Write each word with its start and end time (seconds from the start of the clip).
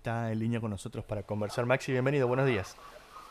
está 0.00 0.32
en 0.32 0.38
línea 0.38 0.60
con 0.62 0.70
nosotros 0.70 1.04
para 1.04 1.22
conversar. 1.22 1.66
Maxi, 1.66 1.92
bienvenido, 1.92 2.26
buenos 2.26 2.46
días. 2.46 2.74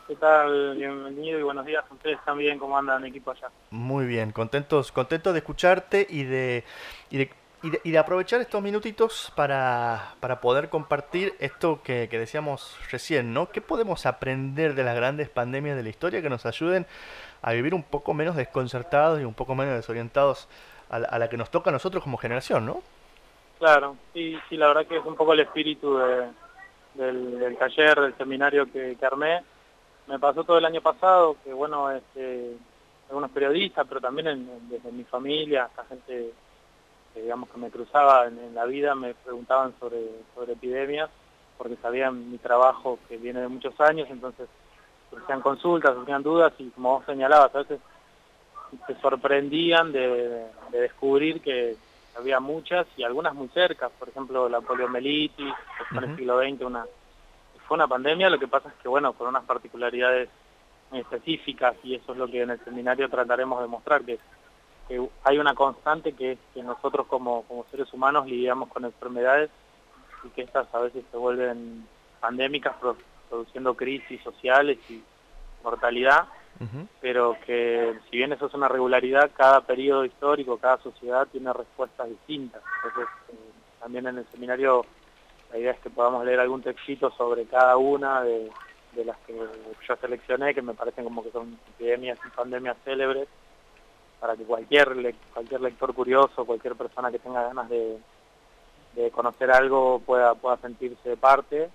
¿Qué 0.06 0.14
tal? 0.14 0.76
Bienvenido 0.76 1.40
y 1.40 1.42
buenos 1.42 1.66
días. 1.66 1.84
¿Ustedes 1.90 2.18
también 2.24 2.60
cómo 2.60 2.78
andan 2.78 3.04
equipo 3.04 3.32
allá? 3.32 3.50
Muy 3.70 4.06
bien, 4.06 4.30
contentos, 4.30 4.92
contentos 4.92 5.32
de 5.32 5.40
escucharte 5.40 6.06
y 6.08 6.22
de, 6.22 6.62
y 7.10 7.18
de, 7.18 7.30
y 7.82 7.90
de, 7.90 7.98
aprovechar 7.98 8.40
estos 8.40 8.62
minutitos 8.62 9.32
para, 9.34 10.14
para 10.20 10.40
poder 10.40 10.68
compartir 10.68 11.34
esto 11.40 11.80
que, 11.82 12.06
que, 12.08 12.20
decíamos 12.20 12.78
recién, 12.92 13.34
¿no? 13.34 13.50
¿Qué 13.50 13.60
podemos 13.60 14.06
aprender 14.06 14.76
de 14.76 14.84
las 14.84 14.94
grandes 14.94 15.28
pandemias 15.28 15.76
de 15.76 15.82
la 15.82 15.88
historia 15.88 16.22
que 16.22 16.30
nos 16.30 16.46
ayuden 16.46 16.86
a 17.42 17.50
vivir 17.50 17.74
un 17.74 17.82
poco 17.82 18.14
menos 18.14 18.36
desconcertados 18.36 19.20
y 19.20 19.24
un 19.24 19.34
poco 19.34 19.56
menos 19.56 19.74
desorientados 19.74 20.48
a 20.88 21.00
la, 21.00 21.08
a 21.08 21.18
la 21.18 21.28
que 21.28 21.36
nos 21.36 21.50
toca 21.50 21.70
a 21.70 21.72
nosotros 21.72 22.04
como 22.04 22.16
generación, 22.16 22.64
¿no? 22.64 22.80
Claro, 23.58 23.96
sí, 24.14 24.38
sí, 24.48 24.56
la 24.56 24.68
verdad 24.68 24.86
que 24.86 24.96
es 24.96 25.04
un 25.04 25.16
poco 25.16 25.32
el 25.32 25.40
espíritu 25.40 25.98
de, 25.98 26.30
del, 26.94 27.56
taller, 27.58 28.00
del 28.00 28.16
seminario 28.16 28.70
que, 28.70 28.96
armé. 29.02 29.42
Me 30.06 30.18
pasó 30.18 30.44
todo 30.44 30.58
el 30.58 30.64
año 30.64 30.80
pasado, 30.80 31.36
que 31.44 31.52
bueno, 31.52 31.90
este, 31.90 32.56
algunos 33.08 33.30
periodistas, 33.30 33.86
pero 33.88 34.00
también 34.00 34.28
en, 34.28 34.68
desde 34.68 34.90
mi 34.90 35.04
familia, 35.04 35.64
hasta 35.64 35.84
gente 35.84 36.32
que 37.14 37.22
digamos 37.22 37.48
que 37.50 37.58
me 37.58 37.70
cruzaba 37.70 38.26
en, 38.26 38.54
la 38.54 38.64
vida, 38.64 38.94
me 38.94 39.14
preguntaban 39.14 39.74
sobre, 39.78 39.98
sobre 40.34 40.52
epidemias, 40.52 41.10
porque 41.58 41.76
sabían 41.76 42.30
mi 42.30 42.38
trabajo 42.38 42.98
que 43.08 43.16
viene 43.16 43.40
de 43.40 43.48
muchos 43.48 43.78
años, 43.80 44.08
entonces 44.10 44.48
surgían 45.10 45.40
consultas, 45.40 45.94
surgían 45.94 46.22
dudas, 46.22 46.52
y 46.58 46.70
como 46.70 46.96
vos 46.96 47.06
señalabas, 47.06 47.54
a 47.54 47.58
veces 47.58 47.80
se 48.86 48.94
sorprendían 49.00 49.90
de 49.92 50.46
descubrir 50.70 51.40
que 51.40 51.76
había 52.16 52.40
muchas 52.40 52.86
y 52.96 53.02
algunas 53.02 53.34
muy 53.34 53.48
cerca, 53.48 53.88
por 53.88 54.08
ejemplo 54.08 54.48
la 54.48 54.60
poliomielitis, 54.60 55.54
que 55.78 55.84
fue 55.84 55.98
en 56.04 56.10
el 56.10 56.16
siglo 56.16 56.40
XX 56.40 56.62
una, 56.62 56.86
fue 57.66 57.76
una 57.76 57.88
pandemia, 57.88 58.30
lo 58.30 58.38
que 58.38 58.48
pasa 58.48 58.68
es 58.68 58.74
que 58.82 58.88
bueno, 58.88 59.12
con 59.12 59.28
unas 59.28 59.44
particularidades 59.44 60.28
específicas 60.92 61.76
y 61.84 61.94
eso 61.94 62.12
es 62.12 62.18
lo 62.18 62.26
que 62.26 62.42
en 62.42 62.50
el 62.50 62.64
seminario 62.64 63.08
trataremos 63.08 63.60
de 63.60 63.68
mostrar, 63.68 64.02
que, 64.02 64.18
que 64.88 65.00
hay 65.24 65.38
una 65.38 65.54
constante 65.54 66.12
que 66.12 66.32
es 66.32 66.38
que 66.52 66.62
nosotros 66.62 67.06
como, 67.06 67.42
como 67.44 67.64
seres 67.70 67.92
humanos 67.92 68.26
lidiamos 68.26 68.68
con 68.68 68.84
enfermedades 68.84 69.50
y 70.24 70.28
que 70.30 70.42
estas 70.42 70.72
a 70.74 70.80
veces 70.80 71.04
se 71.10 71.16
vuelven 71.16 71.86
pandémicas 72.20 72.74
produciendo 73.28 73.74
crisis 73.74 74.20
sociales 74.22 74.78
y 74.90 75.02
mortalidad 75.62 76.26
Pero 77.00 77.36
que 77.46 77.98
si 78.10 78.18
bien 78.18 78.32
eso 78.32 78.46
es 78.46 78.54
una 78.54 78.68
regularidad, 78.68 79.30
cada 79.34 79.62
periodo 79.62 80.04
histórico, 80.04 80.58
cada 80.58 80.76
sociedad 80.82 81.26
tiene 81.32 81.52
respuestas 81.52 82.08
distintas. 82.08 82.62
Entonces, 82.84 83.08
eh, 83.30 83.52
también 83.80 84.06
en 84.06 84.18
el 84.18 84.26
seminario 84.30 84.84
la 85.50 85.58
idea 85.58 85.72
es 85.72 85.80
que 85.80 85.90
podamos 85.90 86.24
leer 86.24 86.38
algún 86.38 86.62
textito 86.62 87.10
sobre 87.12 87.46
cada 87.46 87.76
una 87.76 88.22
de, 88.22 88.50
las 89.04 89.16
que 89.26 89.34
yo 89.34 89.96
seleccioné, 89.96 90.54
que 90.54 90.62
me 90.62 90.74
parecen 90.74 91.04
como 91.04 91.22
que 91.22 91.30
son 91.30 91.58
epidemias 91.74 92.18
y 92.26 92.36
pandemias 92.36 92.76
célebres, 92.84 93.26
para 94.20 94.36
que 94.36 94.44
cualquier, 94.44 95.14
cualquier 95.32 95.60
lector 95.62 95.94
curioso, 95.94 96.44
cualquier 96.44 96.76
persona 96.76 97.10
que 97.10 97.18
tenga 97.18 97.42
ganas 97.42 97.68
de, 97.70 97.98
de 98.94 99.10
conocer 99.10 99.50
algo 99.50 100.00
pueda, 100.00 100.34
pueda 100.34 100.58
sentirse 100.58 101.16
parte 101.16 101.70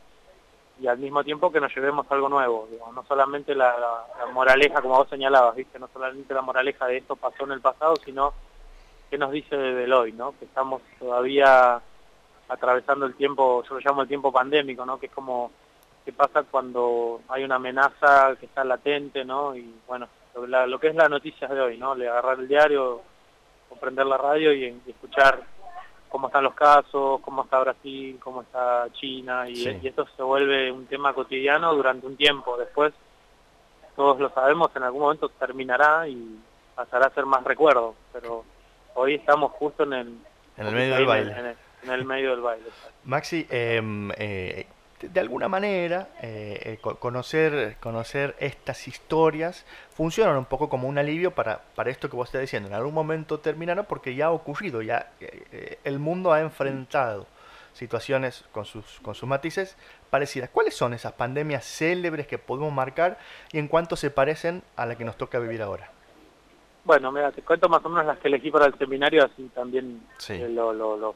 y 0.79 0.87
al 0.87 0.97
mismo 0.97 1.23
tiempo 1.23 1.51
que 1.51 1.61
nos 1.61 1.73
llevemos 1.73 2.05
algo 2.09 2.27
nuevo, 2.27 2.67
no 2.93 3.03
solamente 3.05 3.55
la, 3.55 4.05
moraleja, 4.33 4.81
como 4.81 4.97
vos 4.97 5.09
señalabas, 5.09 5.55
¿viste? 5.55 5.79
no 5.79 5.87
solamente 5.91 6.33
la 6.33 6.41
moraleja 6.41 6.85
de 6.87 6.97
esto 6.97 7.15
pasó 7.15 7.45
en 7.45 7.51
el 7.51 7.61
pasado, 7.61 7.95
sino 8.03 8.33
qué 9.09 9.17
nos 9.17 9.31
dice 9.31 9.55
del 9.55 9.93
hoy, 9.93 10.11
¿no? 10.11 10.37
que 10.37 10.45
estamos 10.45 10.81
todavía 10.99 11.81
atravesando 12.49 13.05
el 13.05 13.15
tiempo, 13.15 13.63
yo 13.63 13.75
lo 13.75 13.79
llamo 13.79 14.01
el 14.01 14.07
tiempo 14.07 14.31
pandémico, 14.31 14.85
¿no? 14.85 14.99
que 14.99 15.05
es 15.05 15.11
como 15.11 15.51
qué 16.03 16.11
pasa 16.11 16.43
cuando 16.43 17.21
hay 17.29 17.43
una 17.43 17.55
amenaza 17.55 18.35
que 18.39 18.45
está 18.45 18.63
latente, 18.63 19.23
¿no? 19.23 19.55
y 19.55 19.73
bueno, 19.87 20.07
lo, 20.35 20.79
que 20.79 20.89
es 20.89 20.95
la 20.95 21.07
noticia 21.07 21.47
de 21.47 21.61
hoy, 21.61 21.77
¿no? 21.77 21.95
le 21.95 22.09
agarrar 22.09 22.39
el 22.39 22.47
diario, 22.47 23.01
o 23.69 23.75
prender 23.77 24.05
la 24.05 24.17
radio 24.17 24.53
y 24.53 24.79
escuchar 24.87 25.41
cómo 26.15 26.27
están 26.27 26.45
los 26.45 26.53
casos, 26.53 27.19
cómo 27.19 27.43
está 27.43 27.59
Brasil, 27.59 28.17
cómo 28.23 28.43
está 28.43 28.87
China, 28.93 29.49
y, 29.49 29.55
sí. 29.57 29.79
y, 29.81 29.87
esto 29.89 30.07
se 30.15 30.23
vuelve 30.23 30.71
un 30.71 30.85
tema 30.85 31.13
cotidiano 31.13 31.75
durante 31.75 32.07
un 32.07 32.15
tiempo. 32.15 32.55
Después, 32.55 32.93
todos 33.97 34.17
lo 34.21 34.29
sabemos, 34.29 34.73
en 34.77 34.83
algún 34.83 35.01
momento 35.01 35.27
terminará 35.27 36.07
y 36.07 36.39
pasará 36.73 37.07
a 37.07 37.13
ser 37.13 37.25
más 37.25 37.43
recuerdo, 37.43 37.95
pero 38.13 38.45
hoy 38.93 39.15
estamos 39.15 39.51
justo 39.51 39.83
en 39.83 39.91
el, 39.91 40.17
en 40.55 40.67
el 40.67 40.73
medio 40.73 40.95
del 40.95 41.05
baile. 41.05 41.31
En 41.33 41.45
el, 41.47 41.55
en 41.83 41.91
el, 41.91 42.05
medio 42.05 42.31
del 42.31 42.39
baile. 42.39 42.69
Maxi, 43.03 43.45
eh, 43.49 43.81
eh, 44.17 44.67
de 45.01 45.19
alguna 45.19 45.47
manera 45.47 46.09
eh, 46.21 46.79
conocer, 46.99 47.77
conocer 47.79 48.35
estas 48.39 48.87
historias 48.87 49.65
funcionan 49.93 50.37
un 50.37 50.45
poco 50.45 50.69
como 50.69 50.87
un 50.87 50.97
alivio 50.97 51.31
para, 51.31 51.61
para 51.75 51.89
esto 51.89 52.09
que 52.09 52.15
vos 52.15 52.29
estás 52.29 52.41
diciendo. 52.41 52.69
En 52.69 52.75
algún 52.75 52.93
momento 52.93 53.39
terminará 53.39 53.83
porque 53.83 54.15
ya 54.15 54.27
ha 54.27 54.31
ocurrido, 54.31 54.81
ya 54.81 55.11
eh, 55.19 55.79
el 55.83 55.99
mundo 55.99 56.31
ha 56.31 56.41
enfrentado 56.41 57.27
situaciones 57.73 58.45
con 58.51 58.65
sus, 58.65 58.99
con 59.01 59.15
sus 59.15 59.27
matices 59.27 59.75
parecidas. 60.09 60.49
¿Cuáles 60.49 60.75
son 60.75 60.93
esas 60.93 61.11
pandemias 61.11 61.65
célebres 61.65 62.25
que 62.25 62.37
podemos 62.37 62.71
marcar 62.71 63.17
y 63.51 63.59
en 63.59 63.67
cuánto 63.67 63.97
se 63.97 64.09
parecen 64.09 64.63
a 64.77 64.85
la 64.85 64.95
que 64.95 65.03
nos 65.03 65.17
toca 65.17 65.39
vivir 65.39 65.61
ahora? 65.61 65.91
Bueno, 66.85 67.11
mira, 67.11 67.31
te 67.31 67.41
cuento 67.41 67.67
más 67.67 67.83
o 67.83 67.89
menos 67.89 68.05
las 68.05 68.19
que 68.19 68.27
elegí 68.27 68.51
para 68.51 68.67
el 68.67 68.77
seminario, 68.77 69.25
así 69.25 69.49
también 69.53 70.01
sí. 70.19 70.33
eh, 70.33 70.47
lo, 70.47 70.71
lo, 70.71 70.95
lo 70.95 71.15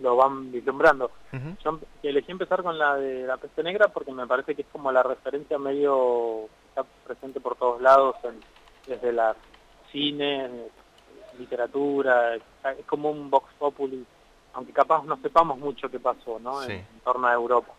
lo 0.00 0.16
van 0.16 0.50
vislumbrando. 0.52 1.10
Uh 1.32 1.36
-huh. 1.36 1.56
Yo 1.62 1.78
elegí 2.02 2.32
empezar 2.32 2.62
con 2.62 2.78
la 2.78 2.96
de 2.96 3.26
la 3.26 3.36
peste 3.36 3.62
negra 3.62 3.88
porque 3.88 4.12
me 4.12 4.26
parece 4.26 4.54
que 4.54 4.62
es 4.62 4.68
como 4.68 4.92
la 4.92 5.02
referencia 5.02 5.58
medio 5.58 6.48
está 6.68 6.84
presente 7.06 7.40
por 7.40 7.56
todos 7.56 7.80
lados, 7.80 8.16
en, 8.24 8.40
desde 8.86 9.12
la 9.12 9.34
cine, 9.90 10.48
literatura, 11.38 12.36
es 12.36 12.42
como 12.86 13.10
un 13.10 13.30
vox 13.30 13.52
populi, 13.58 14.04
aunque 14.54 14.72
capaz 14.72 15.04
no 15.04 15.16
sepamos 15.18 15.58
mucho 15.58 15.90
qué 15.90 16.00
pasó, 16.00 16.38
¿no? 16.38 16.62
Sí. 16.62 16.72
En, 16.72 16.78
en, 16.78 17.00
torno 17.04 17.26
a 17.26 17.34
Europa. 17.34 17.72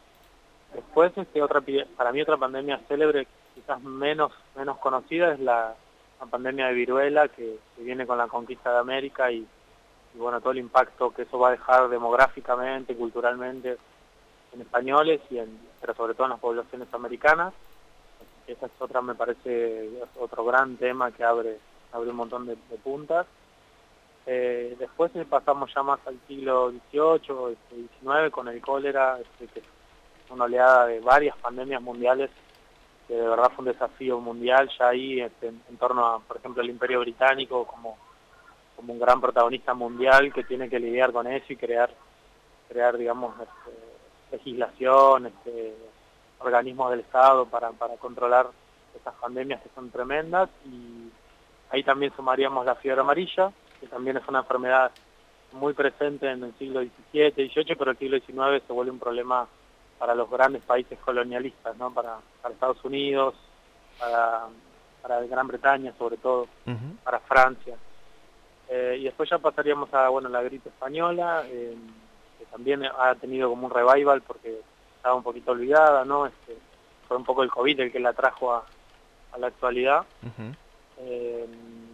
Después, 0.73 1.11
este, 1.17 1.41
otra 1.41 1.61
para 1.97 2.11
mí 2.11 2.21
otra 2.21 2.37
pandemia 2.37 2.79
célebre, 2.87 3.27
quizás 3.55 3.81
menos 3.81 4.31
menos 4.55 4.77
conocida, 4.77 5.33
es 5.33 5.39
la, 5.39 5.75
la 6.19 6.25
pandemia 6.27 6.67
de 6.67 6.73
viruela 6.73 7.27
que, 7.27 7.57
que 7.75 7.83
viene 7.83 8.05
con 8.05 8.17
la 8.17 8.27
conquista 8.27 8.71
de 8.71 8.79
América 8.79 9.31
y 9.31 9.47
y 10.13 10.17
bueno, 10.17 10.39
todo 10.41 10.51
el 10.51 10.59
impacto 10.59 11.11
que 11.11 11.23
eso 11.23 11.37
va 11.37 11.49
a 11.49 11.51
dejar 11.51 11.89
demográficamente, 11.89 12.95
culturalmente 12.95 13.77
en 14.53 14.61
españoles, 14.61 15.21
y 15.29 15.37
en, 15.37 15.59
pero 15.79 15.93
sobre 15.93 16.13
todo 16.13 16.25
en 16.25 16.31
las 16.31 16.39
poblaciones 16.39 16.91
americanas. 16.93 17.53
Esa 18.47 18.65
es 18.65 18.71
otra, 18.79 19.01
me 19.01 19.13
parece, 19.13 19.89
otro 20.19 20.43
gran 20.43 20.77
tema 20.77 21.11
que 21.11 21.23
abre, 21.23 21.59
abre 21.91 22.09
un 22.09 22.15
montón 22.15 22.47
de, 22.47 22.55
puntas. 22.83 23.27
Eh, 24.25 24.75
después 24.79 25.11
pasamos 25.29 25.71
ya 25.73 25.83
más 25.83 25.99
al 26.07 26.19
siglo 26.27 26.71
XVIII, 26.71 27.53
este, 27.53 27.75
XIX, 28.01 28.31
con 28.31 28.47
el 28.47 28.59
cólera, 28.61 29.19
este, 29.19 29.47
que 29.47 29.59
es 29.59 29.65
una 30.31 30.45
oleada 30.45 30.87
de 30.87 30.99
varias 30.99 31.37
pandemias 31.37 31.81
mundiales, 31.81 32.31
que 33.07 33.13
de 33.13 33.27
verdad 33.27 33.51
fue 33.55 33.65
un 33.65 33.71
desafío 33.71 34.19
mundial 34.19 34.69
ya 34.77 34.89
ahí 34.89 35.21
este, 35.21 35.47
en, 35.47 35.61
en 35.69 35.77
torno 35.77 36.05
a, 36.05 36.19
por 36.19 36.37
ejemplo, 36.37 36.63
el 36.63 36.69
Imperio 36.69 37.01
Británico 37.01 37.65
como 37.65 37.97
como 38.79 38.93
un 38.93 38.99
gran 38.99 39.19
protagonista 39.19 39.73
mundial 39.73 40.31
que 40.31 40.45
tiene 40.45 40.69
que 40.69 40.79
lidiar 40.79 41.11
con 41.11 41.27
eso 41.27 41.51
y 41.51 41.57
crear, 41.57 41.89
crear 42.69 42.97
digamos, 42.97 43.35
este, 43.37 43.77
legislación, 44.31 45.25
este, 45.25 45.75
organismos 46.39 46.89
del 46.91 47.01
Estado 47.01 47.45
para, 47.45 47.71
para 47.71 47.97
controlar 47.97 48.47
estas 48.95 49.13
pandemias 49.15 49.61
que 49.61 49.69
son 49.75 49.91
tremendas 49.91 50.49
y 50.65 51.11
ahí 51.71 51.83
también 51.83 52.13
sumaríamos 52.15 52.65
la 52.65 52.75
fiebre 52.75 53.01
amarilla, 53.01 53.51
que 53.81 53.87
también 53.87 54.15
es 54.15 54.25
una 54.29 54.39
enfermedad 54.39 54.91
muy 55.51 55.73
presente 55.73 56.31
en 56.31 56.41
el 56.45 56.57
siglo 56.57 56.79
XVII, 56.79 57.31
XVIII, 57.31 57.75
pero 57.75 57.91
el 57.91 57.97
siglo 57.97 58.17
XIX 58.17 58.65
se 58.65 58.71
vuelve 58.71 58.91
un 58.91 58.99
problema 58.99 59.45
para 59.97 60.15
los 60.15 60.29
grandes 60.29 60.63
países 60.63 60.97
colonialistas, 60.99 61.75
¿no? 61.75 61.93
para, 61.93 62.19
para 62.41 62.53
Estados 62.53 62.81
Unidos, 62.85 63.35
para, 63.99 64.47
para 65.01 65.19
Gran 65.23 65.47
Bretaña 65.47 65.93
sobre 65.97 66.15
todo, 66.15 66.43
uh 66.65 66.71
-huh. 66.71 66.97
para 67.03 67.19
Francia. 67.19 67.75
Eh, 68.69 68.97
y 68.99 69.03
después 69.05 69.29
ya 69.29 69.39
pasaríamos 69.39 69.91
a 69.93 70.09
bueno 70.09 70.29
la 70.29 70.43
gripe 70.43 70.69
española, 70.69 71.43
eh, 71.47 71.75
que 72.37 72.45
también 72.45 72.85
ha 72.85 73.15
tenido 73.15 73.49
como 73.49 73.67
un 73.67 73.73
revival 73.73 74.21
porque 74.21 74.61
estaba 74.95 75.15
un 75.15 75.23
poquito 75.23 75.51
olvidada, 75.51 76.05
¿no? 76.05 76.27
Este, 76.27 76.57
fue 77.07 77.17
un 77.17 77.23
poco 77.23 77.41
el 77.43 77.49
COVID 77.49 77.79
el 77.79 77.91
que 77.91 77.99
la 77.99 78.13
trajo 78.13 78.53
a, 78.53 78.63
a 79.31 79.37
la 79.37 79.47
actualidad. 79.47 80.05
Uh 80.21 80.27
-huh. 80.27 80.55
eh, 80.99 81.47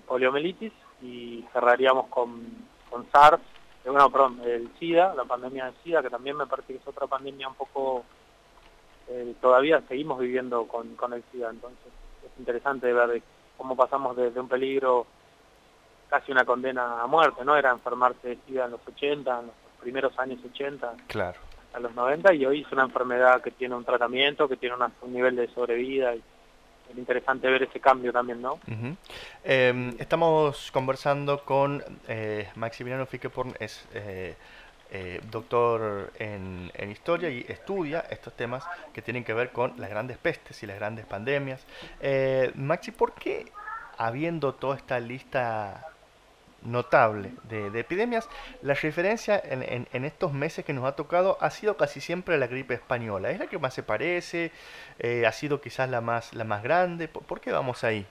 poliomielitis 0.05 0.73
y 1.01 1.45
cerraríamos 1.53 2.07
con, 2.07 2.43
con 2.89 3.05
SARS, 3.11 3.41
eh, 3.85 3.89
bueno, 3.89 4.09
perdón, 4.09 4.41
el 4.45 4.69
SIDA, 4.77 5.13
la 5.15 5.25
pandemia 5.25 5.65
del 5.65 5.75
SIDA, 5.83 6.01
que 6.01 6.09
también 6.09 6.35
me 6.37 6.47
parece 6.47 6.73
que 6.73 6.79
es 6.79 6.87
otra 6.87 7.07
pandemia 7.07 7.47
un 7.47 7.55
poco... 7.55 8.03
Eh, 9.07 9.35
todavía 9.39 9.81
seguimos 9.87 10.19
viviendo 10.19 10.65
con, 10.67 10.95
con 10.95 11.13
el 11.13 11.23
SIDA, 11.31 11.49
entonces 11.51 11.91
es 12.25 12.39
interesante 12.39 12.91
ver 12.91 13.21
cómo 13.57 13.75
pasamos 13.75 14.15
desde 14.17 14.39
un 14.39 14.47
peligro 14.47 15.05
casi 16.09 16.31
una 16.31 16.45
condena 16.45 17.01
a 17.01 17.07
muerte, 17.07 17.43
¿no? 17.43 17.55
Era 17.55 17.71
enfermarse 17.71 18.29
de 18.29 18.37
SIDA 18.45 18.65
en 18.65 18.71
los 18.71 18.81
80, 18.87 19.39
en 19.39 19.45
los 19.47 19.55
primeros 19.81 20.17
años 20.19 20.39
80. 20.53 20.93
Claro. 21.07 21.39
a 21.73 21.79
los 21.79 21.93
90 21.93 22.33
y 22.33 22.45
hoy 22.45 22.61
es 22.61 22.71
una 22.71 22.83
enfermedad 22.83 23.41
que 23.41 23.51
tiene 23.51 23.75
un 23.75 23.83
tratamiento, 23.83 24.47
que 24.47 24.55
tiene 24.55 24.75
un 25.01 25.13
nivel 25.13 25.35
de 25.35 25.47
sobrevida 25.49 26.15
y 26.15 26.23
es 26.89 26.97
interesante 26.97 27.49
ver 27.49 27.63
ese 27.63 27.79
cambio 27.79 28.11
también, 28.11 28.41
¿no? 28.41 28.59
Em, 29.43 29.93
estamos 29.99 30.71
conversando 30.71 31.43
con 31.43 31.83
eh, 32.07 32.49
Maximiliano 32.55 33.05
Fiqueporn, 33.05 33.53
es 33.59 33.87
eh, 33.93 34.35
eh, 34.91 35.19
doctor 35.29 36.11
en, 36.19 36.71
en, 36.75 36.91
historia 36.91 37.29
y 37.29 37.45
estudia 37.47 38.01
estos 38.09 38.33
temas 38.35 38.65
que 38.93 39.01
tienen 39.01 39.23
que 39.23 39.33
ver 39.33 39.51
con 39.51 39.73
las 39.77 39.89
grandes 39.89 40.17
pestes 40.17 40.61
y 40.63 40.67
las 40.67 40.77
grandes 40.77 41.05
pandemias. 41.05 41.65
Maxi, 42.55 42.91
¿por 42.91 43.13
qué 43.13 43.51
habiendo 43.97 44.53
toda 44.53 44.75
esta 44.77 44.99
lista 44.99 45.87
notable 46.65 47.33
de, 47.43 47.79
epidemias, 47.79 48.29
la 48.61 48.73
referencia 48.73 49.41
en, 49.43 49.87
en, 49.91 50.05
estos 50.05 50.33
meses 50.33 50.65
que 50.65 50.73
nos 50.73 50.85
ha 50.85 50.95
tocado 50.95 51.37
ha 51.39 51.49
sido 51.49 51.77
casi 51.77 52.01
siempre 52.01 52.37
la 52.37 52.47
gripe 52.47 52.73
española. 52.73 53.31
¿Es 53.31 53.39
la 53.39 53.47
que 53.47 53.59
más 53.59 53.73
se 53.73 53.83
parece? 53.83 54.51
Eh, 54.99 55.25
¿Ha 55.25 55.31
sido 55.31 55.61
quizás 55.61 55.89
la 55.89 56.01
más, 56.01 56.33
la 56.33 56.43
más 56.43 56.63
grande? 56.63 57.07
¿Por, 57.07 57.39
qué 57.39 57.51
vamos 57.51 57.83
ahí? 57.83 58.05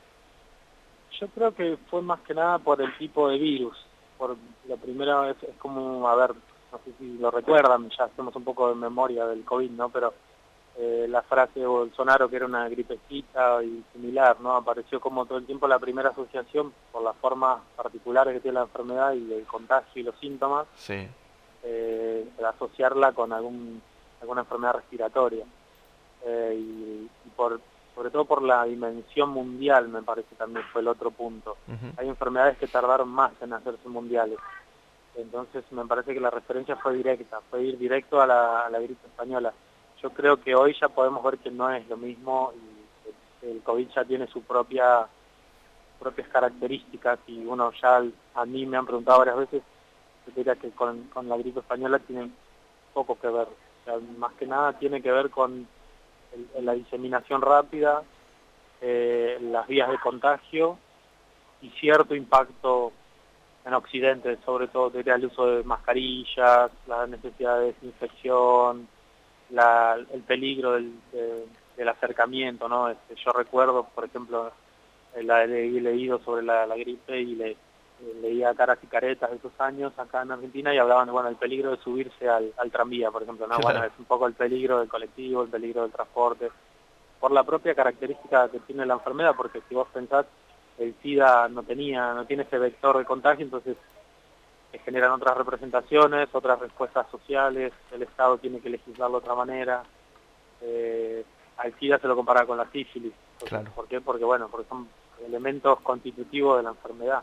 Yo 1.21 1.29
creo 1.29 1.55
que 1.55 1.77
fue 1.91 2.03
más 2.03 2.21
que 2.21 2.35
nada 2.35 2.59
por 2.59 2.81
el 2.81 2.97
tipo 2.99 3.29
de 3.29 3.39
virus. 3.39 3.77
Por 4.19 4.37
la 4.69 4.77
primera 4.77 5.21
vez 5.23 5.37
es 5.43 5.57
como, 5.59 6.09
a 6.09 6.15
ver, 6.15 6.31
no 6.73 6.79
sé 6.85 6.93
si 6.99 7.19
lo 7.19 7.31
recuerdan, 7.31 7.91
ya 7.91 8.05
hacemos 8.05 8.35
un 8.37 8.45
poco 8.45 8.69
de 8.69 8.75
memoria 8.75 9.27
del 9.27 9.45
COVID, 9.45 9.71
¿no? 9.71 9.89
Pero 9.89 10.15
eh, 10.77 11.07
la 11.09 11.23
frase 11.23 11.61
de 11.61 11.67
Bolsonaro 11.67 12.29
que 12.29 12.35
era 12.35 12.47
una 12.47 12.69
gripecita 12.69 13.63
y 13.63 13.85
similar, 13.93 14.41
¿no? 14.41 14.57
Apareció 14.57 14.99
como 15.01 15.25
todo 15.25 15.39
el 15.39 15.47
tiempo 15.47 15.69
la 15.69 15.79
primera 15.79 16.09
asociación 16.09 16.73
por 16.91 17.03
las 17.03 17.15
formas 17.17 17.61
particulares 17.77 18.35
que 18.35 18.41
tiene 18.41 18.57
la 18.57 18.65
enfermedad 18.65 19.13
y 19.13 19.33
el 19.33 19.45
contagio 19.45 20.03
y 20.03 20.05
los 20.05 20.19
síntomas, 20.19 20.67
sí. 20.75 21.07
eh, 21.63 22.29
asociarla 22.45 23.13
con 23.13 23.33
algún, 23.33 23.81
alguna 24.21 24.41
enfermedad 24.41 24.75
respiratoria. 24.75 25.45
Eh, 26.27 26.57
y, 26.59 27.11
por, 27.37 27.61
sobre 27.95 28.11
todo 28.11 28.25
por 28.25 28.43
la 28.43 28.65
dimensión 28.65 29.31
mundial, 29.31 29.87
me 29.87 30.03
parece 30.03 30.35
también 30.35 30.67
fue 30.73 30.81
el 30.81 30.89
otro 30.89 31.13
punto. 31.13 31.57
Hay 31.97 32.09
enfermedades 32.09 32.59
que 32.59 32.67
tardaron 32.67 33.09
más 33.09 33.31
en 33.41 33.53
hacerse 33.53 33.89
mundiales. 33.89 34.39
Entonces 35.15 35.63
me 35.71 35.87
parece 35.87 36.15
que 36.15 36.21
la 36.21 36.31
referencia 36.31 36.75
fue 36.75 36.95
directa, 36.95 37.41
fue 37.49 37.63
ir 37.63 37.79
directo 37.79 38.21
a 38.21 38.27
la, 38.27 38.63
a 38.63 38.71
la 38.71 38.81
gripe 38.81 39.07
española 39.07 39.53
yo 40.05 40.11
creo 40.11 40.37
que 40.37 40.55
hoy 40.55 40.77
ya 40.79 40.91
podemos 40.91 41.25
ver 41.25 41.39
que 41.39 41.51
no 41.51 41.71
es 41.71 41.89
lo 41.89 41.97
mismo 41.97 42.53
y 43.43 43.49
el 43.49 43.63
COVID 43.63 43.89
ya 43.89 44.05
tiene 44.05 44.27
su 44.27 44.43
propia 44.43 45.07
propias 45.99 46.29
características 46.29 47.19
y 47.27 47.39
uno 47.47 47.73
ya 47.81 48.03
a 48.35 48.45
mí 48.45 48.67
me 48.67 48.77
han 48.77 48.85
preguntado 48.85 49.21
varias 49.21 49.39
veces 49.39 49.63
diría 50.37 50.57
que 50.57 50.71
con, 50.73 51.09
la 51.23 51.37
gripe 51.39 51.61
española 51.61 51.99
tiene 52.01 52.31
poco 52.93 53.19
que 53.19 53.29
ver. 53.29 53.49
Más 54.19 54.35
que 54.35 54.47
nada 54.47 54.75
tiene 54.79 55.01
que 55.01 55.11
ver 55.11 55.31
con 55.31 55.67
la 56.61 56.73
diseminación 56.73 57.41
rápida 57.41 58.03
eh, 58.83 59.39
las 59.41 59.67
vías 59.67 59.91
de 59.91 59.99
contagio 59.99 60.77
y 61.63 61.71
cierto 61.71 62.15
impacto 62.15 62.93
en 63.65 63.73
Occidente, 63.73 64.37
sobre 64.45 64.69
todo 64.69 64.91
diría 64.91 65.15
el 65.15 65.27
uso 65.27 65.47
de 65.47 65.65
mascarillas, 65.65 66.71
la 66.87 67.07
necesidad 67.07 67.61
de 67.61 67.73
desinfección, 67.73 68.87
el 70.13 70.23
peligro 70.23 70.73
del, 70.73 70.93
del 71.77 71.89
acercamiento, 71.89 72.69
¿no? 72.69 72.89
Este, 72.89 73.15
yo 73.17 73.33
recuerdo, 73.33 73.85
por 73.95 74.05
ejemplo, 74.05 74.53
eh, 75.15 75.23
la 75.23 75.45
he 75.45 75.49
leído 75.49 76.19
sobre 76.21 76.43
la, 76.43 76.67
gripe 76.67 77.21
y 77.21 77.35
le, 77.35 77.57
leía 78.21 78.55
caras 78.55 78.79
y 78.83 78.87
caretas 78.87 79.31
de 79.31 79.37
esos 79.37 79.53
años 79.59 79.93
acá 79.99 80.23
en 80.23 80.33
Argentina 80.33 80.75
y 80.75 80.79
hablaban 80.79 81.11
bueno, 81.11 81.29
el 81.29 81.37
peligro 81.37 81.71
de 81.71 81.83
subirse 81.83 82.29
al, 82.29 82.53
tranvía, 82.71 83.11
por 83.11 83.23
ejemplo, 83.23 83.47
¿no? 83.47 83.59
Bueno, 83.59 83.85
es 83.85 83.93
un 83.99 84.05
poco 84.05 84.27
el 84.27 84.35
peligro 84.35 84.81
del 84.81 84.89
colectivo, 84.89 85.43
el 85.43 85.49
peligro 85.49 85.83
del 85.83 85.93
transporte, 85.93 86.51
por 87.21 87.33
la 87.33 87.45
propia 87.45 87.75
característica 87.75 88.49
que 88.49 88.61
tiene 88.61 88.87
la 88.87 88.95
enfermedad, 88.95 89.35
porque 89.37 89.63
si 89.69 89.75
vos 89.75 89.89
pensás, 89.93 90.27
el 90.79 90.95
SIDA 91.03 91.49
no 91.49 91.63
tenía, 91.63 92.13
no 92.15 92.27
tiene 92.27 92.43
ese 92.43 92.59
vector 92.59 92.99
de 92.99 93.05
contagio, 93.05 93.45
entonces 93.45 93.77
generan 94.81 95.13
otras 95.13 95.37
representaciones, 95.37 96.29
otras 96.33 96.59
respuestas 96.59 97.07
sociales, 97.11 97.73
el 97.93 98.03
Estado 98.03 98.39
tiene 98.39 98.61
que 98.61 98.71
legislarlo 98.71 99.21
de 99.21 99.25
otra 99.25 99.35
manera. 99.35 99.83
Eh, 100.61 101.25
al 101.59 101.79
SIDA 101.79 101.99
se 101.99 102.09
lo 102.09 102.17
compara 102.17 102.47
con 102.47 102.59
la 102.59 102.71
sífilis. 102.71 103.13
¿Por 103.75 103.87
qué? 103.89 104.01
Porque, 104.01 104.25
bueno, 104.25 104.49
porque 104.49 104.69
son 104.69 104.89
elementos 105.25 105.81
constitutivos 105.81 106.59
de 106.59 106.65
la 106.65 106.71
enfermedad. 106.71 107.23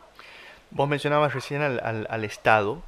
Vos 0.70 0.88
mencionabas 0.88 1.34
recién 1.34 1.60
al, 1.60 2.06
al, 2.08 2.24
Estado 2.24 2.82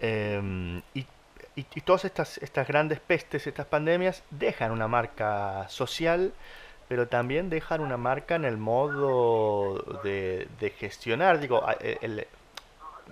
em, 0.00 0.80
y, 0.94 1.06
y, 1.54 1.80
todas 1.82 2.06
estas, 2.06 2.38
estas 2.38 2.66
grandes 2.66 3.00
pestes, 3.00 3.46
estas 3.46 3.66
pandemias, 3.66 4.24
dejan 4.30 4.70
una 4.72 4.88
marca 4.88 5.68
social, 5.68 6.32
pero 6.88 7.08
también 7.08 7.50
dejan 7.50 7.80
una 7.80 7.98
marca 7.98 8.36
en 8.36 8.46
el 8.46 8.56
modo 8.56 10.00
de, 10.02 10.48
de 10.60 10.70
gestionar. 10.70 11.40
Digo, 11.40 11.62
el, 11.80 12.26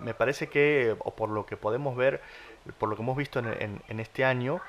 me 0.00 0.14
parece 0.14 0.49
que, 0.49 0.96
o 0.99 1.14
por 1.14 1.29
lo 1.29 1.46
que 1.46 1.56
podemos 1.56 1.96
ver, 1.96 2.20
por 2.79 2.88
lo 2.88 2.96
que 2.96 3.02
hemos 3.02 3.17
visto 3.17 3.38
en, 3.38 3.82
en, 3.87 4.00
este 4.00 4.25
año, 4.25 4.61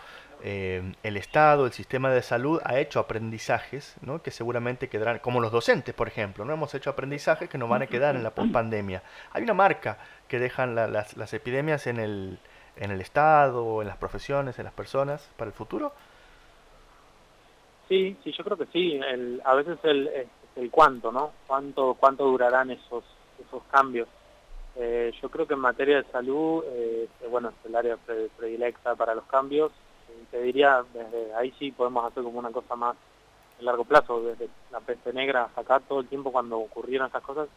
eh, 0.43 0.93
el 1.03 1.17
Estado, 1.17 1.65
el 1.65 1.71
sistema 1.71 2.11
de 2.11 2.21
salud 2.21 2.61
ha 2.63 2.77
hecho 2.79 2.99
aprendizajes 2.99 3.95
¿no? 4.01 4.21
que 4.21 4.31
seguramente 4.31 4.89
quedarán, 4.89 5.19
como 5.19 5.39
los 5.39 5.51
docentes, 5.51 5.93
por 5.95 6.07
ejemplo, 6.07 6.45
no 6.45 6.53
hemos 6.53 6.73
hecho 6.75 6.89
aprendizajes 6.89 7.49
que 7.49 7.57
nos 7.57 7.69
van 7.69 7.81
a 7.81 7.87
quedar 7.87 8.15
en 8.15 8.23
la 8.23 8.31
pospandemia. 8.31 9.01
Hay 9.31 9.43
una 9.43 9.53
marca 9.53 9.97
que 10.27 10.39
dejan 10.39 10.75
las, 10.75 11.15
las, 11.15 11.33
epidemias 11.33 11.87
en 11.87 11.99
el, 11.99 12.39
en 12.77 12.91
el 12.91 13.01
Estado, 13.01 13.81
en 13.81 13.87
las 13.87 13.97
profesiones, 13.97 14.59
en 14.59 14.65
las 14.65 14.73
personas 14.73 15.29
para 15.37 15.49
el 15.49 15.53
futuro. 15.53 15.93
Sí, 17.87 18.17
sí, 18.23 18.31
yo 18.31 18.43
creo 18.43 18.57
que 18.57 18.65
sí. 18.67 18.99
El, 19.07 19.41
a 19.45 19.53
veces 19.53 19.77
el, 19.83 20.27
el 20.55 20.71
cuánto, 20.71 21.11
¿no? 21.11 21.31
¿Cuánto, 21.45 21.95
cuánto 21.99 22.25
durarán 22.25 22.71
esos, 22.71 23.03
esos 23.45 23.61
cambios? 23.71 24.07
Eh, 24.77 25.13
yo 25.21 25.29
creo 25.29 25.47
que 25.47 25.53
en 25.53 25.59
materia 25.59 25.97
de 25.97 26.11
salud, 26.11 26.63
eh, 26.67 27.07
bueno, 27.29 27.49
es 27.49 27.65
el 27.65 27.75
área 27.75 27.97
predilecta 28.37 28.95
para 28.95 29.15
los 29.15 29.25
cambios. 29.25 29.71
te 30.31 30.41
diría, 30.41 30.83
desde 30.93 31.33
ahí 31.33 31.53
sí 31.57 31.71
podemos 31.71 32.05
hacer 32.05 32.23
como 32.23 32.39
una 32.39 32.51
cosa 32.51 32.75
más 32.75 32.95
a 33.59 33.63
largo 33.63 33.85
plazo, 33.85 34.21
desde 34.21 34.49
la 34.71 34.81
peste 34.81 35.13
negra 35.13 35.45
hasta 35.45 35.61
acá, 35.61 35.79
todo 35.79 36.01
el 36.01 36.07
tiempo 36.07 36.31
cuando 36.31 36.57
ocurrieron 36.57 37.07
esas 37.07 37.23
cosas, 37.23 37.47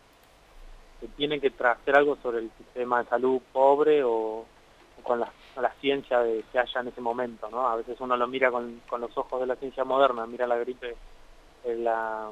se 1.00 1.08
tiene 1.08 1.40
que 1.40 1.52
hacer 1.58 1.96
algo 1.96 2.16
sobre 2.22 2.38
el 2.38 2.50
sistema 2.56 3.02
de 3.02 3.08
salud 3.08 3.40
pobre 3.52 4.02
o, 4.04 4.44
con, 5.02 5.20
la, 5.20 5.30
ciencia 5.80 6.20
de 6.20 6.44
que 6.52 6.58
haya 6.58 6.80
en 6.80 6.88
ese 6.88 7.00
momento, 7.00 7.48
¿no? 7.50 7.66
A 7.68 7.76
veces 7.76 8.00
uno 8.00 8.16
lo 8.16 8.26
mira 8.26 8.50
con, 8.50 8.80
con 8.88 9.00
los 9.00 9.16
ojos 9.16 9.40
de 9.40 9.46
la 9.46 9.56
ciencia 9.56 9.84
moderna, 9.84 10.26
mira 10.26 10.46
la 10.46 10.56
gripe, 10.56 10.96
eh, 11.64 11.76
la, 11.76 12.30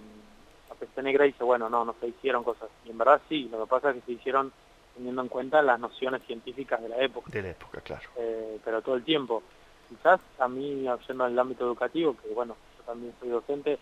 la 0.69 0.75
peste 0.77 1.03
negra 1.03 1.25
y 1.27 1.33
dice, 1.33 1.45
bueno, 1.45 1.69
no, 1.69 1.85
no 1.85 1.95
se 2.01 2.09
hicieron 2.09 2.45
cosas. 2.45 2.69
Y 2.85 2.91
en 2.91 2.99
verdad 2.99 3.21
sí, 3.29 3.49
lo 3.51 3.61
que 3.61 3.71
pasa 3.71 3.91
es 3.91 3.97
que 3.97 4.03
se 4.03 4.13
hicieron 4.13 4.53
teniendo 4.97 5.23
en 5.23 5.29
cuenta 5.29 5.63
las 5.63 5.79
nociones 5.79 6.23
científicas 6.27 6.83
de 6.83 6.89
la 6.89 6.97
época. 6.99 7.31
De 7.31 7.43
la 7.43 7.51
época, 7.51 7.81
claro. 7.81 8.09
Eh, 8.17 8.59
pero 8.65 8.83
todo 8.83 8.97
el 8.97 9.05
tiempo. 9.05 9.43
Quizás 9.89 10.21
a 10.39 10.49
mí, 10.49 10.87
yendo 11.07 11.27
el 11.27 11.39
ámbito 11.39 11.65
educativo, 11.65 12.17
que 12.17 12.29
bueno, 12.35 12.57
yo 12.79 12.85
también 12.85 13.15
soy 13.21 13.29
docente, 13.29 13.79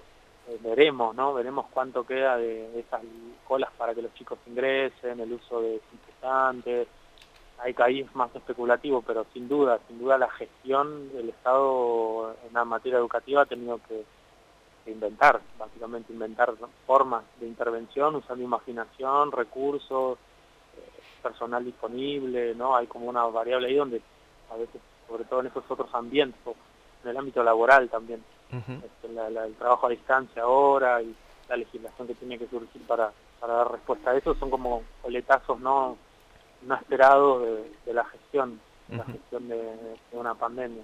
eh, 0.49 0.59
veremos, 0.61 1.15
¿no? 1.15 1.33
Veremos 1.33 1.67
cuánto 1.71 2.05
queda 2.05 2.37
de, 2.37 2.79
esas 2.79 3.01
colas 3.47 3.71
para 3.79 3.95
que 3.95 4.03
los 4.03 4.13
chicos 4.15 4.39
ingresen, 4.47 5.21
el 5.21 5.33
uso 5.33 5.61
de 5.61 5.71
desinfectantes. 5.81 6.89
Hay 7.59 7.75
ahí 7.79 8.07
más 8.15 8.35
especulativo, 8.35 9.01
pero 9.03 9.25
sin 9.33 9.49
duda, 9.49 9.79
sin 9.87 10.01
duda 10.01 10.19
la 10.19 10.29
gestión 10.31 11.13
del 11.13 11.31
Estado 11.31 12.37
en 12.47 12.53
la 12.53 12.65
materia 12.65 12.99
educativa 12.99 13.43
ha 13.43 13.47
tenido 13.47 13.81
que, 13.89 14.05
inventar, 14.91 15.41
básicamente 15.59 16.13
inventar 16.13 16.53
formas 16.87 17.25
de 17.41 17.47
intervención 17.47 18.17
usando 18.17 18.45
imaginación, 18.45 19.33
recursos, 19.33 20.19
personal 21.25 21.65
disponible, 21.65 22.55
¿no? 22.55 22.77
Hay 22.77 22.87
como 22.87 23.07
una 23.07 23.25
variable 23.25 23.69
ahí 23.69 23.77
donde 23.77 24.03
a 24.53 24.57
veces, 24.57 24.81
sobre 25.09 25.25
todo 25.25 25.41
en 25.41 25.47
esos 25.47 25.65
otros 25.69 25.93
ambientes, 25.95 26.41
en 27.03 27.11
el 27.11 27.17
ámbito 27.17 27.43
laboral 27.43 27.89
también, 27.89 28.23
este, 28.53 29.09
el 29.09 29.55
trabajo 29.55 29.87
a 29.87 29.91
distancia 29.91 30.43
ahora 30.43 31.03
y 31.03 31.15
la 31.49 31.57
legislación 31.57 32.07
que 32.07 32.15
tiene 32.15 32.39
que 32.39 32.47
surgir 32.47 32.83
para, 32.87 33.11
para 33.41 33.55
dar 33.55 33.73
respuesta 33.73 34.11
a 34.11 34.17
eso 34.17 34.35
son 34.35 34.51
como 34.51 34.83
coletazos 35.03 35.59
no, 35.61 35.97
no 36.63 36.75
esperados 36.75 37.43
de, 37.85 37.93
la 37.93 38.05
gestión, 38.05 38.61
la 38.89 39.05
gestión 39.05 39.49
de, 39.49 39.97
una 40.13 40.35
pandemia. 40.35 40.83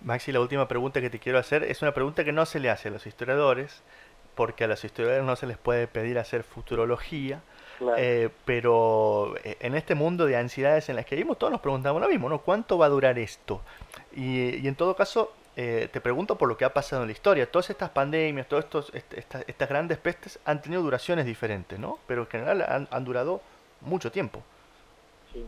Maxi, 0.00 0.32
la 0.32 0.40
última 0.40 0.66
pregunta 0.66 1.00
que 1.00 1.10
te 1.10 1.18
quiero 1.18 1.38
hacer 1.38 1.62
es 1.64 1.82
una 1.82 1.92
pregunta 1.92 2.24
que 2.24 2.32
no 2.32 2.46
se 2.46 2.60
le 2.60 2.70
hace 2.70 2.88
a 2.88 2.90
los 2.90 3.06
historiadores, 3.06 3.82
porque 4.34 4.64
a 4.64 4.66
los 4.66 4.84
historiadores 4.84 5.24
no 5.24 5.36
se 5.36 5.46
les 5.46 5.58
puede 5.58 5.86
pedir 5.86 6.18
hacer 6.18 6.42
futurología, 6.42 7.42
eh, 7.96 8.30
pero 8.44 9.34
eh, 9.44 9.56
en 9.60 9.74
este 9.74 9.94
mundo 9.94 10.26
de 10.26 10.36
ansiedades 10.36 10.88
en 10.88 10.96
las 10.96 11.06
que 11.06 11.16
vivimos, 11.16 11.38
todos 11.38 11.50
nos 11.50 11.60
preguntamos 11.60 12.00
lo 12.00 12.08
mismo, 12.08 12.28
¿no? 12.28 12.38
¿Cuánto 12.38 12.78
va 12.78 12.86
a 12.86 12.88
durar 12.88 13.18
esto? 13.18 13.60
Y, 14.14 14.66
en 14.66 14.74
todo 14.74 14.94
caso, 14.94 15.32
eh, 15.56 15.88
te 15.92 16.00
pregunto 16.00 16.36
por 16.36 16.48
lo 16.48 16.56
que 16.56 16.64
ha 16.64 16.72
pasado 16.72 17.02
en 17.02 17.08
la 17.08 17.12
historia. 17.12 17.50
Todas 17.50 17.70
estas 17.70 17.90
pandemias, 17.90 18.48
todas 18.48 18.66
estas, 18.92 19.44
estas 19.46 19.68
grandes 19.68 19.98
pestes 19.98 20.38
han 20.44 20.60
tenido 20.62 20.82
duraciones 20.82 21.26
diferentes, 21.26 21.78
¿no? 21.78 21.98
Pero 22.06 22.22
en 22.22 22.28
general 22.28 22.88
han, 22.90 23.04
durado 23.04 23.40
mucho 23.80 24.10
tiempo. 24.12 24.42
Sí. 25.32 25.46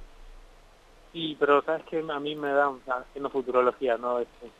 Sí, 1.12 1.36
pero 1.38 1.62
sabes 1.62 1.84
que 1.84 2.04
a 2.10 2.20
mí 2.20 2.34
me 2.34 2.50
da, 2.50 2.72
haciendo 2.88 3.30
futurología, 3.30 3.96
no 3.96 4.18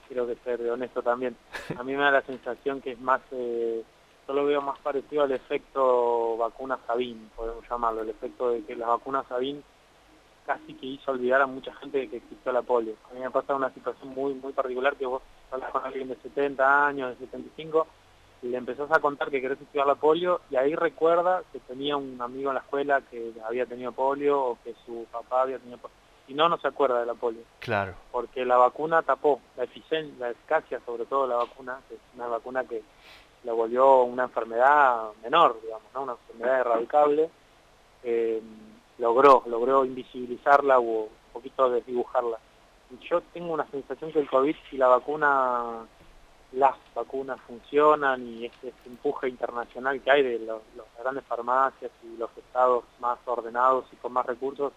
que 0.09 0.37
ser 0.45 0.71
honesto 0.71 1.03
también, 1.03 1.37
a 1.77 1.83
mí 1.83 1.95
me 1.97 2.03
da 2.03 2.13
la 2.13 2.23
sensación 2.23 2.81
que 2.81 2.93
es 2.93 3.01
más, 3.01 3.21
eh, 3.33 3.83
yo 4.27 4.35
lo 4.35 4.47
veo 4.47 4.63
más 4.63 4.79
parecido 4.79 5.23
al 5.23 5.33
efecto 5.33 6.37
vacuna 6.37 6.79
Sabin, 6.87 7.31
podemos 7.37 7.65
llamarlo, 7.69 8.03
el 8.03 8.11
efecto 8.11 8.51
de 8.51 8.65
que 8.65 8.77
la 8.77 8.87
vacuna 8.89 9.25
Sabin 9.29 9.63
casi 10.47 10.75
que 10.75 10.87
hizo 10.87 11.11
olvidar 11.11 11.41
a 11.41 11.47
mucha 11.47 11.75
gente 11.75 11.99
de 11.99 12.09
que 12.09 12.19
existió 12.19 12.53
la 12.53 12.63
polio. 12.63 12.95
A 13.11 13.15
mí 13.15 13.21
me 13.21 13.31
pasa 13.31 13.55
una 13.55 13.73
situación 13.73 14.11
muy 14.11 14.35
muy 14.35 14.53
particular 14.53 14.97
que 14.97 15.07
vos 15.07 15.23
hablas 15.51 15.71
con 15.71 15.85
alguien 15.85 16.09
de 16.09 16.17
70 16.17 16.87
años, 16.87 17.11
de 17.11 17.27
75, 17.27 17.87
y 18.43 18.49
le 18.49 18.59
empezás 18.59 18.91
a 18.91 19.01
contar 19.01 19.31
que 19.31 19.41
querés 19.41 19.61
estudiar 19.61 19.87
la 19.87 19.95
polio, 19.95 20.43
y 20.51 20.57
ahí 20.57 20.75
recuerda 20.75 21.43
que 21.53 21.61
tenía 21.61 21.97
un 21.97 22.21
amigo 22.21 22.51
en 22.51 22.55
la 22.55 22.61
escuela 22.61 23.01
que 23.11 23.33
había 23.45 23.67
tenido 23.67 23.93
polio, 23.93 24.43
o 24.43 24.59
que 24.63 24.75
su 24.85 25.07
papá 25.11 25.43
había 25.43 25.59
tenido 25.59 25.79
polio. 25.79 25.97
Y 26.27 26.35
no, 26.35 26.49
no 26.49 26.59
se 26.59 26.69
acuerda 26.69 27.01
de 27.01 27.07
la 27.07 27.15
polio. 27.15 27.43
Claro. 27.61 27.95
Porque 28.11 28.45
la 28.45 28.57
vacuna 28.57 29.03
tapó 29.03 29.41
la 29.57 29.65
eficiencia, 29.65 30.15
la 30.19 30.31
eficacia 30.31 30.81
sobre 30.85 31.05
todo 31.07 31.27
la 31.27 31.37
vacuna, 31.37 31.81
que 31.89 31.95
es 31.95 32.01
una 32.15 32.27
vacuna 32.27 32.65
que 32.65 32.83
la 33.45 33.53
volvió 33.53 34.03
una 34.03 34.25
enfermedad 34.25 35.11
menor, 35.23 35.61
digamos, 35.63 35.87
¿no? 35.95 36.03
una 36.03 36.13
enfermedad 36.13 36.61
erradicable. 36.61 37.31
Eh, 38.03 38.43
logró, 38.99 39.43
logró 39.47 39.85
invisibilizarla 39.85 40.79
o 40.79 40.83
un 40.83 41.09
poquito 41.33 41.71
desdibujarla. 41.71 42.39
Yo 43.09 43.21
tengo 43.33 43.53
una 43.53 43.67
sensación 43.71 44.13
que 44.13 44.21
el 44.21 44.29
COVID 44.29 44.57
y 44.73 44.77
la 44.77 44.89
vacuna, 44.89 45.87
las 46.53 46.75
vacunas 46.95 47.41
funcionan 47.47 48.27
y 48.27 48.47
este, 48.47 48.69
este 48.69 48.89
empuje 48.89 49.29
internacional 49.29 50.01
que 50.01 50.11
hay 50.11 50.23
de 50.23 50.39
los, 50.41 50.63
grandes 50.99 51.25
farmacias 51.25 51.91
y 52.03 52.17
los 52.17 52.31
estados 52.37 52.85
más 53.01 53.19
ordenados 53.27 53.85
y 53.93 53.97
con 53.97 54.13
más 54.13 54.25
recursos 54.25 54.73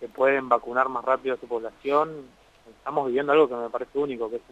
que 0.00 0.08
pueden 0.08 0.48
vacunar 0.48 0.88
más 0.88 1.04
rápido 1.04 1.36
a 1.36 1.38
su 1.38 1.46
población, 1.46 2.26
estamos 2.78 3.06
viviendo 3.06 3.32
algo 3.32 3.48
que 3.48 3.54
me 3.54 3.70
parece 3.70 3.98
único, 3.98 4.28
que 4.28 4.36
es 4.36 4.42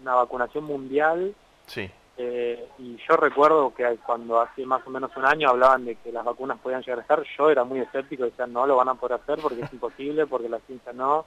una 0.00 0.14
vacunación 0.14 0.64
mundial 0.64 1.34
sí. 1.68 1.90
Eh, 2.20 2.68
y 2.78 2.96
yo 3.08 3.16
recuerdo 3.16 3.72
que 3.72 3.96
cuando 4.04 4.40
hace 4.40 4.66
más 4.66 4.84
o 4.84 4.90
menos 4.90 5.16
un 5.16 5.24
año 5.24 5.50
hablaban 5.50 5.84
de 5.84 5.94
que 5.94 6.10
las 6.10 6.24
vacunas 6.24 6.58
podían 6.58 6.82
llegar 6.82 6.98
a 6.98 7.02
estar, 7.02 7.22
yo 7.38 7.48
era 7.48 7.62
muy 7.62 7.78
escéptico, 7.78 8.24
decía 8.24 8.48
no 8.48 8.66
lo 8.66 8.74
van 8.74 8.88
a 8.88 8.94
poder 8.94 9.20
hacer 9.20 9.38
porque 9.40 9.60
es 9.60 9.72
imposible, 9.72 10.26
porque 10.26 10.48
la 10.48 10.58
ciencia 10.60 10.92
no, 10.92 11.24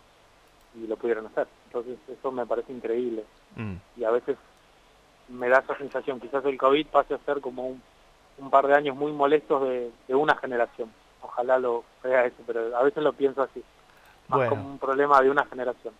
y 0.76 0.88
lo 0.88 0.98
pudieron 0.98 1.28
hacer. 1.28 1.48
Entonces 1.68 1.98
eso 2.10 2.32
me 2.34 2.46
parece 2.46 2.74
increíble. 2.74 3.24
Mm. 3.56 3.76
Y 3.96 4.04
a 4.04 4.12
veces 4.12 4.38
me 5.30 5.48
da 5.48 5.60
esa 5.60 5.78
sensación, 5.78 6.20
quizás 6.20 6.44
el 6.46 6.58
COVID 6.58 6.88
pase 6.88 7.14
a 7.14 7.20
ser 7.20 7.40
como 7.40 7.68
un, 8.38 8.50
par 8.50 8.68
de 8.68 8.76
años 8.76 8.96
muy 8.98 9.14
molestos 9.14 9.62
de, 9.64 10.16
una 10.16 10.36
generación. 10.36 10.92
Ojalá 11.22 11.58
lo 11.58 11.86
vea 12.04 12.26
eso, 12.26 12.44
pero 12.46 12.76
a 12.76 12.84
veces 12.84 13.02
lo 13.02 13.14
pienso 13.14 13.44
así, 13.44 13.64
más 14.28 14.50
como 14.50 14.68
un 14.68 14.78
problema 14.78 15.22
de 15.22 15.30
una 15.30 15.46
generación. 15.46 15.94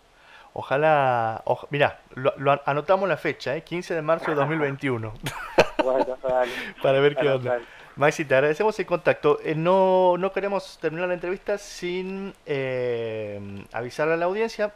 Ojalá, 0.54 1.42
mira, 1.70 2.00
lo, 2.14 2.60
anotamos 2.66 3.08
la 3.08 3.16
fecha, 3.16 3.56
¿eh? 3.56 3.62
15 3.62 3.94
de 3.94 4.02
marzo 4.02 4.30
de 4.30 4.36
2021. 4.36 5.14
Para 6.82 7.00
ver 7.00 7.16
qué 7.16 7.28
onda. 7.28 7.60
Maxi, 7.96 8.24
te 8.24 8.34
agradecemos 8.34 8.78
el 8.78 8.86
contacto. 8.86 9.38
Eh, 9.42 9.54
no, 9.54 10.16
no 10.16 10.32
queremos 10.32 10.78
terminar 10.80 11.08
la 11.08 11.14
entrevista 11.14 11.58
sin 11.58 12.34
eh, 12.46 13.64
avisarle 13.72 14.14
a 14.14 14.16
la 14.16 14.26
audiencia. 14.26 14.72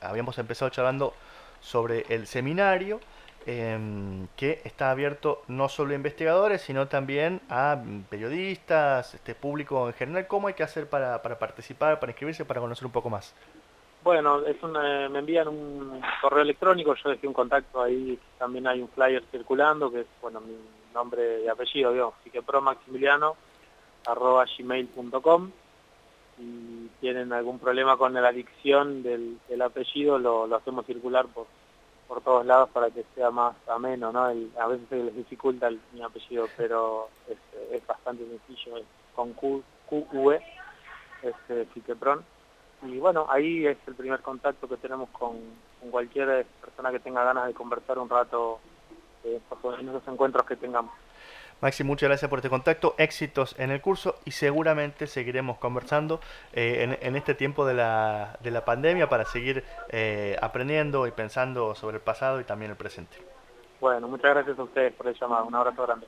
Habíamos 0.00 0.38
empezado 0.38 0.70
charlando 0.70 1.14
sobre 1.60 2.06
el 2.08 2.26
seminario 2.26 3.00
em, 3.44 4.28
que 4.36 4.60
está 4.64 4.90
abierto 4.90 5.42
no 5.48 5.68
solo 5.68 5.92
a 5.92 5.94
investigadores, 5.96 6.62
sino 6.62 6.88
también 6.88 7.40
a 7.50 7.78
periodistas, 8.08 9.14
este 9.14 9.34
público 9.34 9.88
en 9.88 9.94
general. 9.94 10.26
¿Cómo 10.28 10.48
hay 10.48 10.54
que 10.54 10.62
hacer 10.62 10.88
para, 10.88 11.22
para 11.22 11.38
participar, 11.38 11.98
para 11.98 12.12
inscribirse, 12.12 12.44
para 12.44 12.60
conocer 12.60 12.86
un 12.86 12.92
poco 12.92 13.10
más? 13.10 13.34
Bueno, 14.02 14.40
es 14.46 14.56
me 14.62 15.18
envían 15.18 15.48
un 15.48 16.00
correo 16.22 16.42
electrónico, 16.42 16.94
yo 16.94 17.10
dejé 17.10 17.26
un 17.26 17.34
contacto 17.34 17.82
ahí, 17.82 18.18
también 18.38 18.66
hay 18.66 18.80
un 18.80 18.88
flyer 18.88 19.22
circulando, 19.30 19.90
que 19.90 20.00
es, 20.00 20.06
bueno, 20.22 20.40
mi 20.40 20.56
nombre 20.94 21.42
y 21.44 21.48
apellido, 21.48 21.92
digamos, 21.92 22.14
Maximiliano, 22.62 23.36
arroba 24.06 24.46
gmail.com, 24.46 25.50
si 26.38 26.90
tienen 27.00 27.30
algún 27.34 27.58
problema 27.58 27.98
con 27.98 28.14
la 28.14 28.26
adicción 28.26 29.02
del, 29.02 29.38
apellido, 29.60 30.18
lo, 30.18 30.56
hacemos 30.56 30.86
circular 30.86 31.26
por, 31.26 31.46
por 32.08 32.22
todos 32.22 32.46
lados 32.46 32.70
para 32.70 32.90
que 32.90 33.04
sea 33.14 33.30
más 33.30 33.54
ameno, 33.68 34.12
¿no? 34.12 34.24
a 34.24 34.66
veces 34.66 34.88
se 34.88 34.96
les 34.96 35.14
dificulta 35.14 35.68
mi 35.92 36.02
apellido, 36.02 36.48
pero 36.56 37.10
es, 37.28 37.86
bastante 37.86 38.26
sencillo, 38.26 38.78
es 38.78 38.84
con 39.14 39.34
Q, 39.34 39.62
Q 39.84 40.06
U 40.12 40.32
E, 40.32 40.40
es 41.22 41.68
Fiquepron 41.74 42.24
y 42.82 42.98
bueno, 42.98 43.26
ahí 43.28 43.66
es 43.66 43.76
el 43.86 43.94
primer 43.94 44.20
contacto 44.20 44.68
que 44.68 44.76
tenemos 44.76 45.08
con, 45.10 45.38
cualquier 45.90 46.46
persona 46.60 46.90
que 46.90 47.00
tenga 47.00 47.24
ganas 47.24 47.46
de 47.46 47.54
conversar 47.54 47.98
un 47.98 48.08
rato 48.08 48.60
eh, 49.24 49.40
en 49.78 49.88
esos 49.88 50.06
encuentros 50.08 50.46
que 50.46 50.56
tengamos. 50.56 50.92
Maxi, 51.60 51.84
muchas 51.84 52.08
gracias 52.08 52.28
por 52.30 52.38
este 52.38 52.48
contacto, 52.48 52.94
éxitos 52.96 53.54
en 53.58 53.70
el 53.70 53.82
curso 53.82 54.16
y 54.24 54.30
seguramente 54.30 55.06
seguiremos 55.06 55.58
conversando 55.58 56.20
eh, 56.54 56.96
en, 57.02 57.16
este 57.16 57.34
tiempo 57.34 57.66
de 57.66 57.74
la, 57.74 58.38
de 58.42 58.50
la 58.50 58.64
pandemia 58.64 59.10
para 59.10 59.26
seguir 59.26 59.62
eh, 59.90 60.38
aprendiendo 60.40 61.06
y 61.06 61.10
pensando 61.10 61.74
sobre 61.74 61.98
el 61.98 62.02
pasado 62.02 62.40
y 62.40 62.44
también 62.44 62.70
el 62.70 62.78
presente. 62.78 63.18
Bueno, 63.78 64.08
muchas 64.08 64.34
gracias 64.34 64.58
a 64.58 64.62
ustedes 64.62 64.94
por 64.94 65.06
el 65.06 65.14
llamado, 65.14 65.44
un 65.44 65.54
abrazo 65.54 65.82
grande. 65.82 66.06